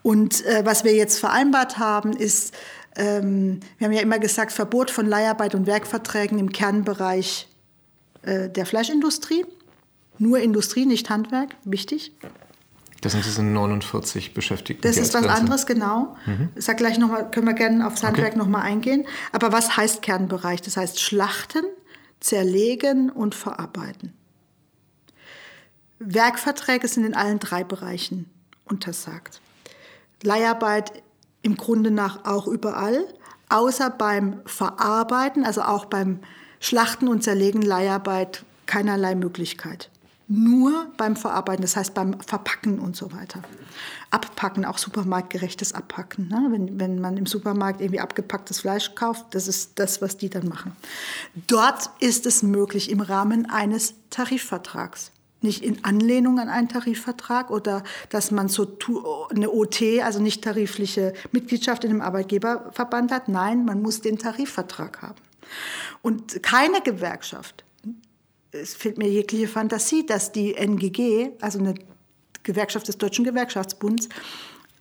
[0.03, 2.53] Und äh, was wir jetzt vereinbart haben, ist,
[2.97, 7.47] ähm, wir haben ja immer gesagt, Verbot von Leiharbeit und Werkverträgen im Kernbereich
[8.23, 9.45] äh, der Fleischindustrie.
[10.21, 12.11] Nur Industrie, nicht Handwerk, wichtig.
[13.01, 14.83] Das sind diese 49 Beschäftigten.
[14.83, 16.15] Das ist was anderes, genau.
[16.27, 16.49] Mhm.
[16.57, 18.37] Sag gleich noch mal, können wir gerne aufs Handwerk okay.
[18.37, 19.07] nochmal eingehen.
[19.31, 20.61] Aber was heißt Kernbereich?
[20.61, 21.63] Das heißt schlachten,
[22.19, 24.13] zerlegen und verarbeiten.
[25.97, 28.29] Werkverträge sind in allen drei Bereichen
[28.65, 29.41] untersagt.
[30.21, 31.01] Leiharbeit
[31.41, 33.07] im Grunde nach auch überall,
[33.49, 36.19] außer beim Verarbeiten, also auch beim
[36.59, 39.90] Schlachten und Zerlegen Leiharbeit keinerlei Möglichkeit
[40.31, 43.41] nur beim Verarbeiten, das heißt beim Verpacken und so weiter.
[44.11, 46.29] Abpacken, auch supermarktgerechtes Abpacken.
[46.29, 46.47] Ne?
[46.51, 50.47] Wenn, wenn man im Supermarkt irgendwie abgepacktes Fleisch kauft, das ist das, was die dann
[50.47, 50.75] machen.
[51.47, 55.11] Dort ist es möglich im Rahmen eines Tarifvertrags.
[55.41, 58.77] Nicht in Anlehnung an einen Tarifvertrag oder dass man so
[59.31, 63.27] eine OT, also nicht tarifliche Mitgliedschaft in einem Arbeitgeberverband hat.
[63.27, 65.19] Nein, man muss den Tarifvertrag haben.
[66.01, 67.65] Und keine Gewerkschaft
[68.51, 71.75] es fehlt mir jegliche Fantasie, dass die NGG, also eine
[72.43, 74.09] Gewerkschaft des Deutschen Gewerkschaftsbunds,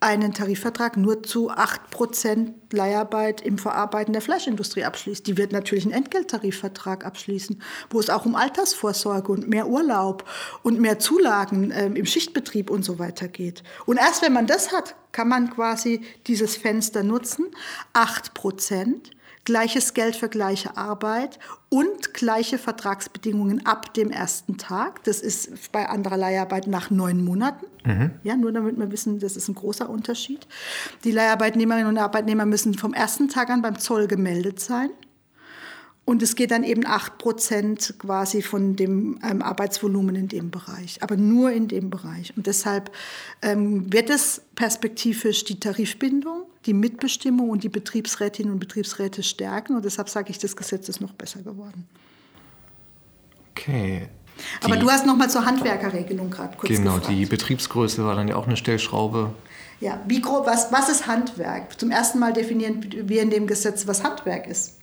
[0.03, 5.27] einen Tarifvertrag nur zu 8% Leiharbeit im Verarbeiten der Fleischindustrie abschließt.
[5.27, 10.25] Die wird natürlich einen Entgelttarifvertrag abschließen, wo es auch um Altersvorsorge und mehr Urlaub
[10.63, 13.63] und mehr Zulagen äh, im Schichtbetrieb und so weiter geht.
[13.85, 17.49] Und erst wenn man das hat, kann man quasi dieses Fenster nutzen.
[17.93, 19.11] 8%
[19.51, 25.03] gleiches Geld für gleiche Arbeit und gleiche Vertragsbedingungen ab dem ersten Tag.
[25.03, 27.67] Das ist bei anderer Leiharbeit nach neun Monaten.
[27.85, 28.13] Mhm.
[28.23, 30.47] Ja, nur damit wir wissen, das ist ein großer Unterschied.
[31.03, 34.91] Die Leiharbeitnehmerinnen und Arbeitnehmer müssen vom ersten Tag an beim Zoll gemeldet sein.
[36.11, 41.01] Und es geht dann eben 8 Prozent quasi von dem ähm, Arbeitsvolumen in dem Bereich,
[41.05, 42.37] aber nur in dem Bereich.
[42.37, 42.91] Und deshalb
[43.43, 49.77] ähm, wird es perspektivisch die Tarifbindung, die Mitbestimmung und die Betriebsrätinnen und Betriebsräte stärken.
[49.77, 51.87] Und deshalb sage ich, das Gesetz ist noch besser geworden.
[53.53, 54.09] Okay.
[54.37, 57.17] Die, aber du hast noch mal zur Handwerkerregelung gerade kurz Genau, gefragt.
[57.17, 59.33] die Betriebsgröße war dann ja auch eine Stellschraube.
[59.79, 61.79] Ja, wie grob, was, was ist Handwerk?
[61.79, 64.80] Zum ersten Mal definieren wir in dem Gesetz, was Handwerk ist.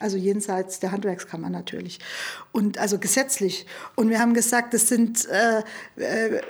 [0.00, 2.00] Also jenseits der Handwerkskammer natürlich.
[2.52, 3.66] Und also gesetzlich.
[3.94, 5.62] Und wir haben gesagt, das sind äh,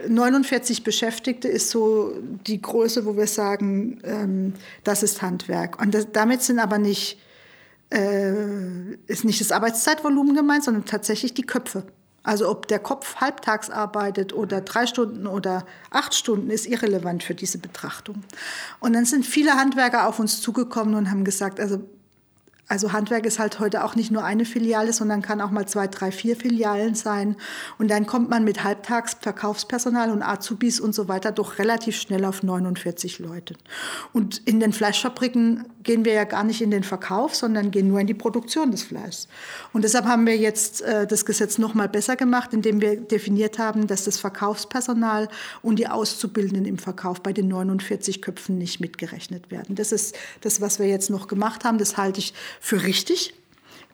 [0.09, 2.15] 49 äh, Beschäftigte ist so
[2.47, 5.81] die Größe, wo wir sagen, ähm, das ist Handwerk.
[5.81, 7.21] Und das, damit sind aber nicht,
[7.91, 11.85] äh, ist nicht das Arbeitszeitvolumen gemeint, sondern tatsächlich die Köpfe.
[12.25, 17.35] Also ob der Kopf halbtags arbeitet oder drei Stunden oder acht Stunden, ist irrelevant für
[17.35, 18.25] diese Betrachtung.
[18.81, 21.81] Und dann sind viele Handwerker auf uns zugekommen und haben gesagt, also
[22.67, 25.87] also Handwerk ist halt heute auch nicht nur eine Filiale, sondern kann auch mal zwei,
[25.87, 27.37] drei, vier Filialen sein.
[27.79, 32.43] Und dann kommt man mit Halbtagsverkaufspersonal und Azubis und so weiter doch relativ schnell auf
[32.43, 33.55] 49 Leute.
[34.13, 38.01] Und in den Fleischfabriken gehen wir ja gar nicht in den Verkauf, sondern gehen nur
[38.01, 39.29] in die Produktion des Fleischs.
[39.73, 43.59] Und deshalb haben wir jetzt äh, das Gesetz noch mal besser gemacht, indem wir definiert
[43.59, 45.29] haben, dass das Verkaufspersonal
[45.63, 49.77] und die Auszubildenden im Verkauf bei den 49 Köpfen nicht mitgerechnet werden.
[49.77, 51.79] Das ist das, was wir jetzt noch gemacht haben.
[51.79, 53.35] Das halte ich für richtig.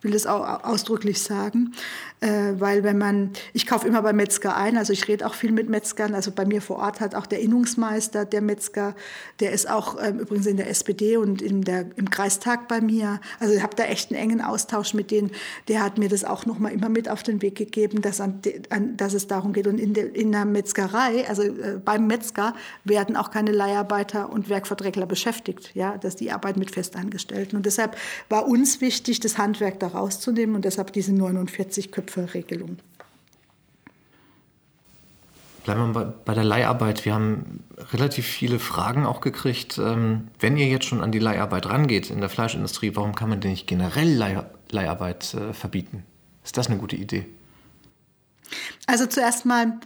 [0.01, 1.73] Will das auch ausdrücklich sagen,
[2.21, 5.51] äh, weil wenn man, ich kaufe immer bei Metzger ein, also ich rede auch viel
[5.51, 8.95] mit Metzgern, also bei mir vor Ort hat auch der Innungsmeister, der Metzger,
[9.39, 13.21] der ist auch ähm, übrigens in der SPD und in der, im Kreistag bei mir,
[13.39, 15.29] also ich habe da echt einen engen Austausch mit denen,
[15.67, 18.41] der hat mir das auch noch mal immer mit auf den Weg gegeben, dass, an,
[18.71, 19.67] an, dass es darum geht.
[19.67, 24.49] Und in, de, in der Metzgerei, also äh, beim Metzger werden auch keine Leiharbeiter und
[24.49, 27.55] Werkverträgler beschäftigt, ja, dass die arbeiten mit Festangestellten.
[27.55, 27.95] Und deshalb
[28.29, 32.77] war uns wichtig, das Handwerk da rauszunehmen und deshalb diese 49 Köpfe Regelung.
[35.63, 37.05] Bleiben wir bei der Leiharbeit.
[37.05, 39.77] Wir haben relativ viele Fragen auch gekriegt.
[39.77, 43.41] Ähm, wenn ihr jetzt schon an die Leiharbeit rangeht in der Fleischindustrie, warum kann man
[43.41, 46.03] denn nicht generell Leiharbeit äh, verbieten?
[46.43, 47.27] Ist das eine gute Idee?
[48.87, 49.79] Also zuerst mal,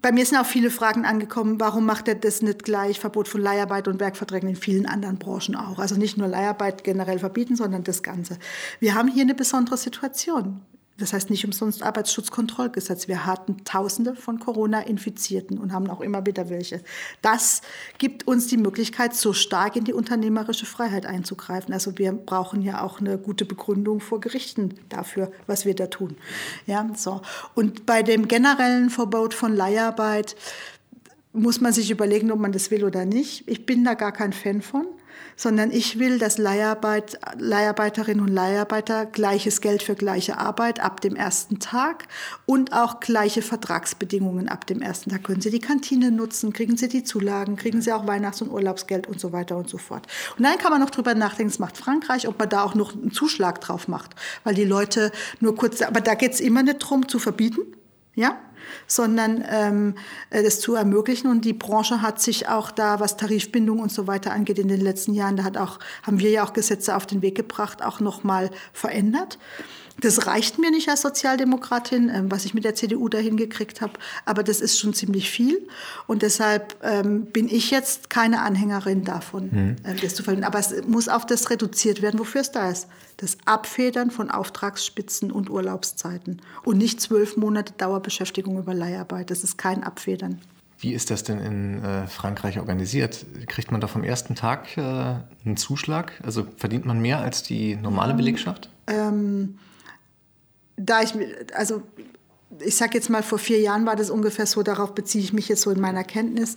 [0.00, 3.40] bei mir sind auch viele Fragen angekommen, warum macht er das nicht gleich, Verbot von
[3.40, 5.78] Leiharbeit und Werkverträgen in vielen anderen Branchen auch.
[5.78, 8.38] Also nicht nur Leiharbeit generell verbieten, sondern das Ganze.
[8.78, 10.60] Wir haben hier eine besondere Situation.
[10.98, 13.06] Das heißt nicht umsonst Arbeitsschutzkontrollgesetz.
[13.06, 16.82] Wir hatten Tausende von Corona-Infizierten und haben auch immer wieder welche.
[17.22, 17.62] Das
[17.98, 21.72] gibt uns die Möglichkeit, so stark in die unternehmerische Freiheit einzugreifen.
[21.72, 26.16] Also wir brauchen ja auch eine gute Begründung vor Gerichten dafür, was wir da tun.
[26.66, 27.22] Ja, so.
[27.54, 30.34] Und bei dem generellen Verbot von Leiharbeit
[31.32, 33.46] muss man sich überlegen, ob man das will oder nicht.
[33.46, 34.86] Ich bin da gar kein Fan von
[35.38, 41.14] sondern ich will, dass Leiharbeit, Leiharbeiterinnen und Leiharbeiter gleiches Geld für gleiche Arbeit ab dem
[41.14, 42.08] ersten Tag
[42.44, 45.22] und auch gleiche Vertragsbedingungen ab dem ersten Tag.
[45.22, 49.06] Können Sie die Kantine nutzen, kriegen Sie die Zulagen, kriegen Sie auch Weihnachts- und Urlaubsgeld
[49.06, 50.08] und so weiter und so fort.
[50.36, 52.94] Und dann kann man noch drüber nachdenken, das macht Frankreich, ob man da auch noch
[52.94, 56.82] einen Zuschlag drauf macht, weil die Leute nur kurz, aber da geht es immer nicht
[56.82, 57.60] darum zu verbieten,
[58.16, 58.36] ja,
[58.86, 59.94] sondern ähm,
[60.30, 61.30] äh, das zu ermöglichen.
[61.30, 64.80] Und die Branche hat sich auch da, was Tarifbindung und so weiter angeht, in den
[64.80, 68.00] letzten Jahren, da hat auch, haben wir ja auch Gesetze auf den Weg gebracht, auch
[68.00, 69.38] nochmal verändert.
[70.00, 73.94] Das reicht mir nicht als Sozialdemokratin, ähm, was ich mit der CDU dahin gekriegt habe,
[74.24, 75.66] aber das ist schon ziemlich viel.
[76.06, 79.76] Und deshalb ähm, bin ich jetzt keine Anhängerin davon, mhm.
[79.82, 80.44] äh, das zu verlieren.
[80.44, 82.86] Aber es muss auf das reduziert werden, wofür es da ist.
[83.16, 86.40] Das Abfedern von Auftragsspitzen und Urlaubszeiten.
[86.62, 89.30] Und nicht zwölf Monate Dauerbeschäftigung über Leiharbeit.
[89.30, 90.40] Das ist kein Abfedern.
[90.80, 93.26] Wie ist das denn in äh, Frankreich organisiert?
[93.48, 96.12] Kriegt man da vom ersten Tag äh, einen Zuschlag?
[96.22, 98.70] Also verdient man mehr als die normale Belegschaft?
[98.86, 99.58] Ähm,
[100.78, 101.12] da ich,
[101.54, 101.82] also
[102.60, 105.48] ich sage jetzt mal, vor vier Jahren war das ungefähr so, darauf beziehe ich mich
[105.48, 106.56] jetzt so in meiner Kenntnis.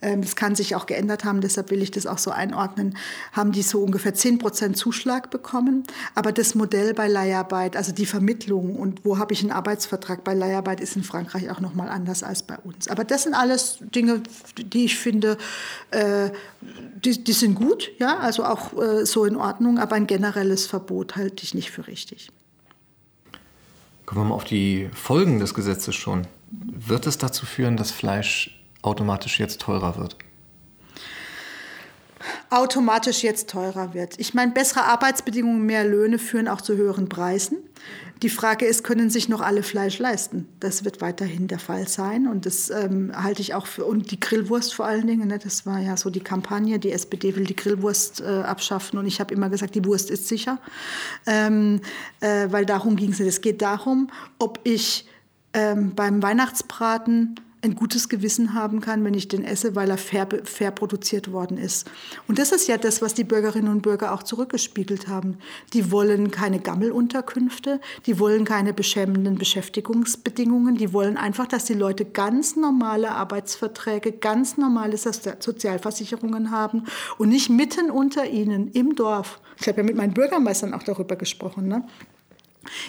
[0.00, 2.96] Ähm, das kann sich auch geändert haben, deshalb will ich das auch so einordnen.
[3.32, 5.84] Haben die so ungefähr 10 Prozent Zuschlag bekommen.
[6.14, 10.34] Aber das Modell bei Leiharbeit, also die Vermittlung und wo habe ich einen Arbeitsvertrag bei
[10.34, 12.88] Leiharbeit, ist in Frankreich auch nochmal anders als bei uns.
[12.88, 14.22] Aber das sind alles Dinge,
[14.56, 15.38] die ich finde,
[15.90, 16.30] äh,
[17.04, 19.78] die, die sind gut, ja, also auch äh, so in Ordnung.
[19.78, 22.30] Aber ein generelles Verbot halte ich nicht für richtig.
[24.12, 26.26] Kommen wir mal auf die Folgen des Gesetzes schon.
[26.50, 30.18] Wird es dazu führen, dass Fleisch automatisch jetzt teurer wird?
[32.52, 34.18] Automatisch jetzt teurer wird.
[34.18, 37.56] Ich meine, bessere Arbeitsbedingungen, mehr Löhne führen auch zu höheren Preisen.
[38.22, 40.46] Die Frage ist, können sich noch alle Fleisch leisten?
[40.60, 42.28] Das wird weiterhin der Fall sein.
[42.28, 45.66] Und das ähm, halte ich auch für, und die Grillwurst vor allen Dingen, ne, das
[45.66, 48.98] war ja so die Kampagne, die SPD will die Grillwurst äh, abschaffen.
[48.98, 50.58] Und ich habe immer gesagt, die Wurst ist sicher.
[51.26, 51.80] Ähm,
[52.20, 53.28] äh, weil darum ging es nicht.
[53.28, 55.08] Es geht darum, ob ich
[55.54, 60.26] ähm, beim Weihnachtsbraten ein gutes Gewissen haben kann, wenn ich den esse, weil er fair,
[60.44, 61.88] fair produziert worden ist.
[62.26, 65.38] Und das ist ja das, was die Bürgerinnen und Bürger auch zurückgespiegelt haben.
[65.72, 72.04] Die wollen keine Gammelunterkünfte, die wollen keine beschämenden Beschäftigungsbedingungen, die wollen einfach, dass die Leute
[72.04, 76.84] ganz normale Arbeitsverträge, ganz normale Sozialversicherungen haben
[77.18, 79.40] und nicht mitten unter ihnen im Dorf.
[79.60, 81.68] Ich habe ja mit meinen Bürgermeistern auch darüber gesprochen.
[81.68, 81.84] Ne?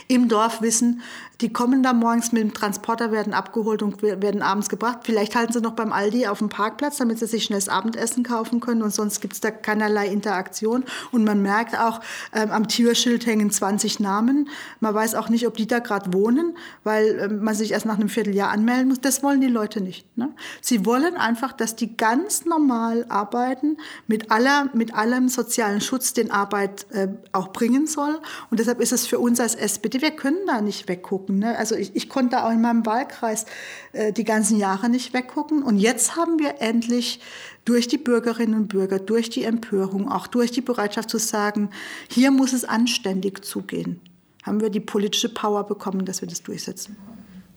[0.07, 1.01] Im Dorf wissen,
[1.41, 4.99] die kommen da morgens mit dem Transporter, werden abgeholt und werden abends gebracht.
[5.03, 8.23] Vielleicht halten sie noch beim Aldi auf dem Parkplatz, damit sie sich schnell das Abendessen
[8.23, 10.86] kaufen können und sonst gibt es da keinerlei Interaktion.
[11.12, 11.99] Und man merkt auch,
[12.33, 14.49] ähm, am Türschild hängen 20 Namen.
[14.79, 17.95] Man weiß auch nicht, ob die da gerade wohnen, weil ähm, man sich erst nach
[17.95, 19.01] einem Vierteljahr anmelden muss.
[19.01, 20.17] Das wollen die Leute nicht.
[20.17, 20.29] Ne?
[20.62, 26.31] Sie wollen einfach, dass die ganz normal arbeiten, mit, aller, mit allem sozialen Schutz, den
[26.31, 28.19] Arbeit äh, auch bringen soll.
[28.49, 31.39] Und deshalb ist es für uns als SPD, wir können da nicht weggucken.
[31.39, 31.58] Ne?
[31.58, 33.45] Also ich, ich konnte auch in meinem Wahlkreis
[33.93, 35.63] äh, die ganzen Jahre nicht weggucken.
[35.63, 37.19] Und jetzt haben wir endlich
[37.65, 41.69] durch die Bürgerinnen und Bürger, durch die Empörung, auch durch die Bereitschaft zu sagen,
[42.10, 44.02] hier muss es anständig zugehen,
[44.43, 46.97] haben wir die politische Power bekommen, dass wir das durchsetzen.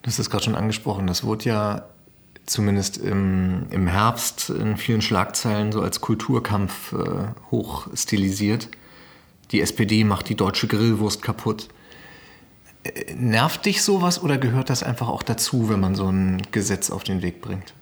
[0.03, 1.07] Du hast es gerade schon angesprochen.
[1.09, 1.89] Das wurde ja
[2.47, 6.97] zumindest im, im Herbst in vielen Schlagzeilen so als Kulturkampf äh,
[7.51, 7.89] hoch.
[9.51, 11.69] Die SPD macht die deutsche Grillwurst kaputt.
[13.17, 17.05] Nervt dich sowas oder gehört das einfach auch dazu, wenn man so ein Gesetz auf
[17.05, 17.75] den Weg bringt?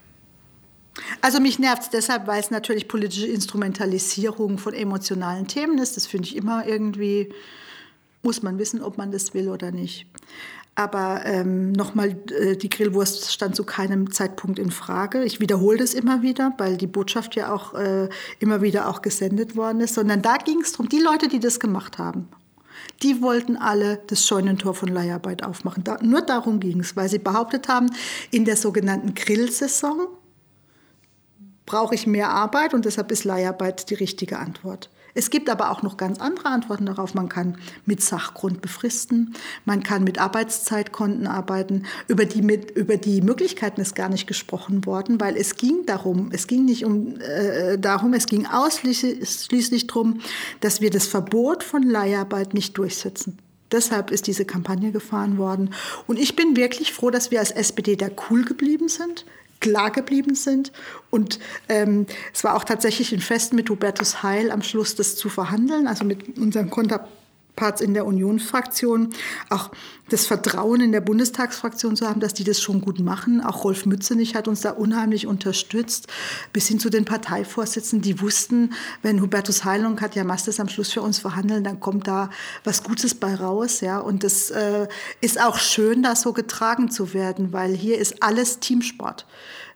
[1.20, 5.96] Also mich nervt es deshalb, weil es natürlich politische Instrumentalisierung von emotionalen Themen ist.
[5.96, 7.32] Das finde ich immer irgendwie,
[8.22, 10.06] muss man wissen, ob man das will oder nicht.
[10.76, 15.24] Aber ähm, nochmal, äh, die Grillwurst stand zu keinem Zeitpunkt in Frage.
[15.24, 18.08] Ich wiederhole das immer wieder, weil die Botschaft ja auch äh,
[18.40, 19.94] immer wieder auch gesendet worden ist.
[19.94, 22.28] Sondern da ging es darum, die Leute, die das gemacht haben,
[23.02, 25.84] die wollten alle das Scheunentor von Leiharbeit aufmachen.
[25.84, 27.90] Da, nur darum ging es, weil sie behauptet haben,
[28.30, 30.08] in der sogenannten Grillsaison
[31.66, 34.90] brauche ich mehr Arbeit und deshalb ist Leiharbeit die richtige Antwort.
[35.14, 37.14] Es gibt aber auch noch ganz andere Antworten darauf.
[37.14, 41.84] Man kann mit Sachgrund befristen, man kann mit Arbeitszeitkonten arbeiten.
[42.08, 46.30] Über die, mit, über die Möglichkeiten ist gar nicht gesprochen worden, weil es ging darum,
[46.32, 50.20] es ging nicht um, äh, darum, es ging ausschließlich darum,
[50.60, 53.38] dass wir das Verbot von Leiharbeit nicht durchsetzen.
[53.70, 55.74] Deshalb ist diese Kampagne gefahren worden.
[56.06, 59.24] Und ich bin wirklich froh, dass wir als SPD da cool geblieben sind
[59.60, 60.72] klar geblieben sind.
[61.10, 61.38] Und
[61.68, 65.86] ähm, es war auch tatsächlich ein Fest mit Hubertus Heil am Schluss, das zu verhandeln,
[65.86, 66.70] also mit unseren
[67.54, 69.10] Konterparts in der Unionsfraktion,
[69.48, 69.70] auch
[70.10, 73.40] das Vertrauen in der Bundestagsfraktion zu haben, dass die das schon gut machen.
[73.40, 76.08] Auch Rolf Mützenich hat uns da unheimlich unterstützt,
[76.52, 80.92] bis hin zu den Parteivorsitzenden, die wussten, wenn Hubertus Heil und Katja Mastes am Schluss
[80.92, 82.30] für uns verhandeln, dann kommt da
[82.64, 83.80] was Gutes bei raus.
[83.80, 83.98] Ja?
[83.98, 84.88] Und das äh,
[85.20, 89.26] ist auch schön, da so getragen zu werden, weil hier ist alles Teamsport.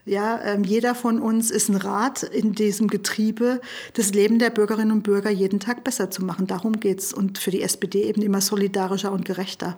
[0.09, 3.61] Ja, ähm, jeder von uns ist ein Rad in diesem Getriebe,
[3.93, 6.47] das Leben der Bürgerinnen und Bürger jeden Tag besser zu machen.
[6.47, 9.77] Darum geht's und für die SPD eben immer solidarischer und gerechter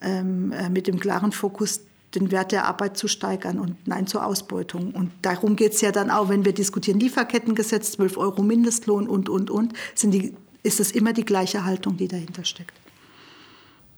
[0.00, 1.80] ähm, äh, mit dem klaren Fokus,
[2.14, 4.92] den Wert der Arbeit zu steigern und Nein zur Ausbeutung.
[4.92, 9.28] Und darum geht es ja dann auch, wenn wir diskutieren, Lieferkettengesetz, 12 Euro Mindestlohn und,
[9.28, 12.83] und, und, sind die, ist es immer die gleiche Haltung, die dahinter steckt.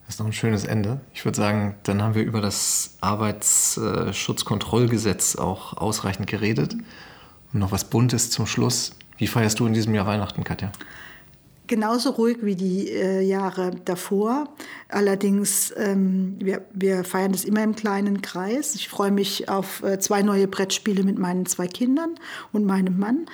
[0.06, 1.00] Das ist noch ein schönes Ende.
[1.12, 6.76] Ich würde sagen, dann haben wir über das Arbeitsschutzkontrollgesetz auch ausreichend geredet.
[7.52, 8.92] Und noch was Buntes zum Schluss.
[9.18, 10.70] Wie feierst du in diesem Jahr Weihnachten, Katja?
[11.66, 14.48] genauso ruhig wie die äh, Jahre davor.
[14.88, 18.74] Allerdings, ähm, wir, wir feiern das immer im kleinen Kreis.
[18.74, 22.14] Ich freue mich auf äh, zwei neue Brettspiele mit meinen zwei Kindern
[22.52, 23.26] und meinem Mann.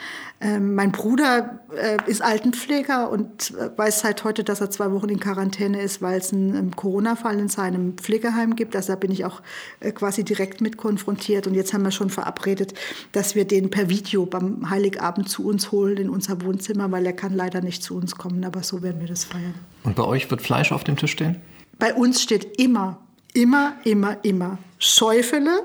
[0.44, 5.08] Ähm, mein Bruder äh, ist Altenpfleger und äh, weiß seit heute, dass er zwei Wochen
[5.08, 8.74] in Quarantäne ist, weil es einen, einen Corona-Fall in seinem Pflegeheim gibt.
[8.74, 9.40] Also da bin ich auch
[9.78, 11.46] äh, quasi direkt mit konfrontiert.
[11.46, 12.74] Und jetzt haben wir schon verabredet,
[13.12, 17.12] dass wir den per Video beim Heiligabend zu uns holen in unser Wohnzimmer, weil er
[17.12, 18.44] kann leider nicht zu uns kommen.
[18.44, 19.54] Aber so werden wir das feiern.
[19.84, 21.36] Und bei euch wird Fleisch auf dem Tisch stehen?
[21.78, 22.98] Bei uns steht immer,
[23.32, 25.62] immer, immer, immer Schäufele,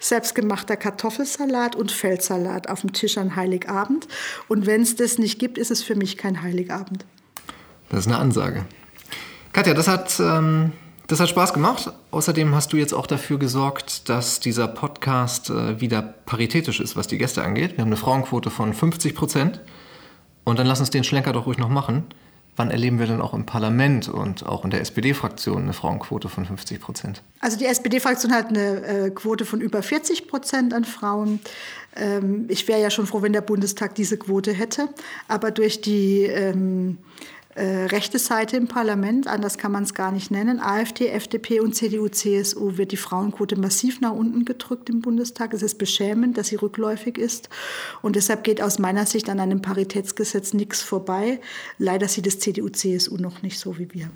[0.00, 4.08] selbstgemachter Kartoffelsalat und Feldsalat auf dem Tisch an Heiligabend.
[4.48, 7.04] Und wenn es das nicht gibt, ist es für mich kein Heiligabend.
[7.88, 8.64] Das ist eine Ansage.
[9.52, 10.72] Katja, das hat, ähm,
[11.06, 11.90] das hat Spaß gemacht.
[12.10, 17.06] Außerdem hast du jetzt auch dafür gesorgt, dass dieser Podcast äh, wieder paritätisch ist, was
[17.06, 17.76] die Gäste angeht.
[17.76, 19.60] Wir haben eine Frauenquote von 50 Prozent.
[20.44, 22.04] Und dann lass uns den Schlenker doch ruhig noch machen.
[22.58, 26.44] Wann erleben wir denn auch im Parlament und auch in der SPD-Fraktion eine Frauenquote von
[26.44, 27.22] 50 Prozent?
[27.38, 31.38] Also die SPD-Fraktion hat eine äh, Quote von über 40 Prozent an Frauen.
[31.94, 34.88] Ähm, ich wäre ja schon froh, wenn der Bundestag diese Quote hätte.
[35.28, 36.98] Aber durch die ähm,
[37.58, 40.60] äh, rechte Seite im Parlament, anders kann man es gar nicht nennen.
[40.60, 45.52] AfD, FDP und CDU, CSU wird die Frauenquote massiv nach unten gedrückt im Bundestag.
[45.52, 47.48] Es ist beschämend, dass sie rückläufig ist.
[48.00, 51.40] Und deshalb geht aus meiner Sicht an einem Paritätsgesetz nichts vorbei.
[51.78, 54.08] Leider sieht es CDU, CSU noch nicht so wie wir.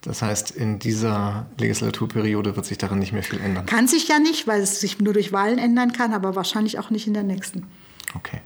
[0.00, 3.66] Das heißt, in dieser Legislaturperiode wird sich daran nicht mehr viel ändern.
[3.66, 6.90] Kann sich ja nicht, weil es sich nur durch Wahlen ändern kann, aber wahrscheinlich auch
[6.90, 7.68] nicht in der nächsten.
[8.16, 8.40] Okay.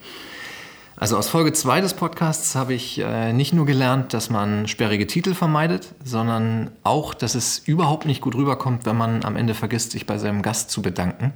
[0.98, 5.06] Also aus Folge 2 des Podcasts habe ich äh, nicht nur gelernt, dass man sperrige
[5.06, 9.90] Titel vermeidet, sondern auch, dass es überhaupt nicht gut rüberkommt, wenn man am Ende vergisst,
[9.90, 11.34] sich bei seinem Gast zu bedanken.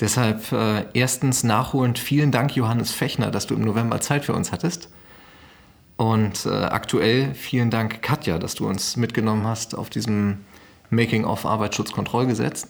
[0.00, 4.52] Deshalb äh, erstens nachholend vielen Dank, Johannes Fechner, dass du im November Zeit für uns
[4.52, 4.88] hattest.
[5.96, 10.44] Und äh, aktuell vielen Dank, Katja, dass du uns mitgenommen hast auf diesem
[10.90, 12.68] Making-of Arbeitsschutzkontrollgesetz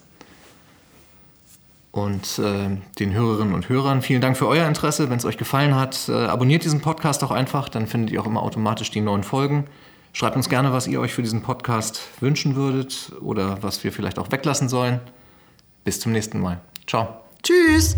[1.93, 4.03] und äh, den Hörerinnen und Hörern.
[4.03, 5.11] Vielen Dank für euer Interesse.
[5.11, 8.27] Wenn es euch gefallen hat, äh, abonniert diesen Podcast auch einfach, dann findet ihr auch
[8.27, 9.67] immer automatisch die neuen Folgen.
[10.15, 14.19] Schreibt uns gerne, was ihr euch für diesen Podcast wünschen würdet oder was wir vielleicht
[14.19, 15.01] auch weglassen sollen.
[15.85, 16.61] Bis zum nächsten Mal.
[16.87, 17.09] Ciao.
[17.43, 17.97] Tschüss.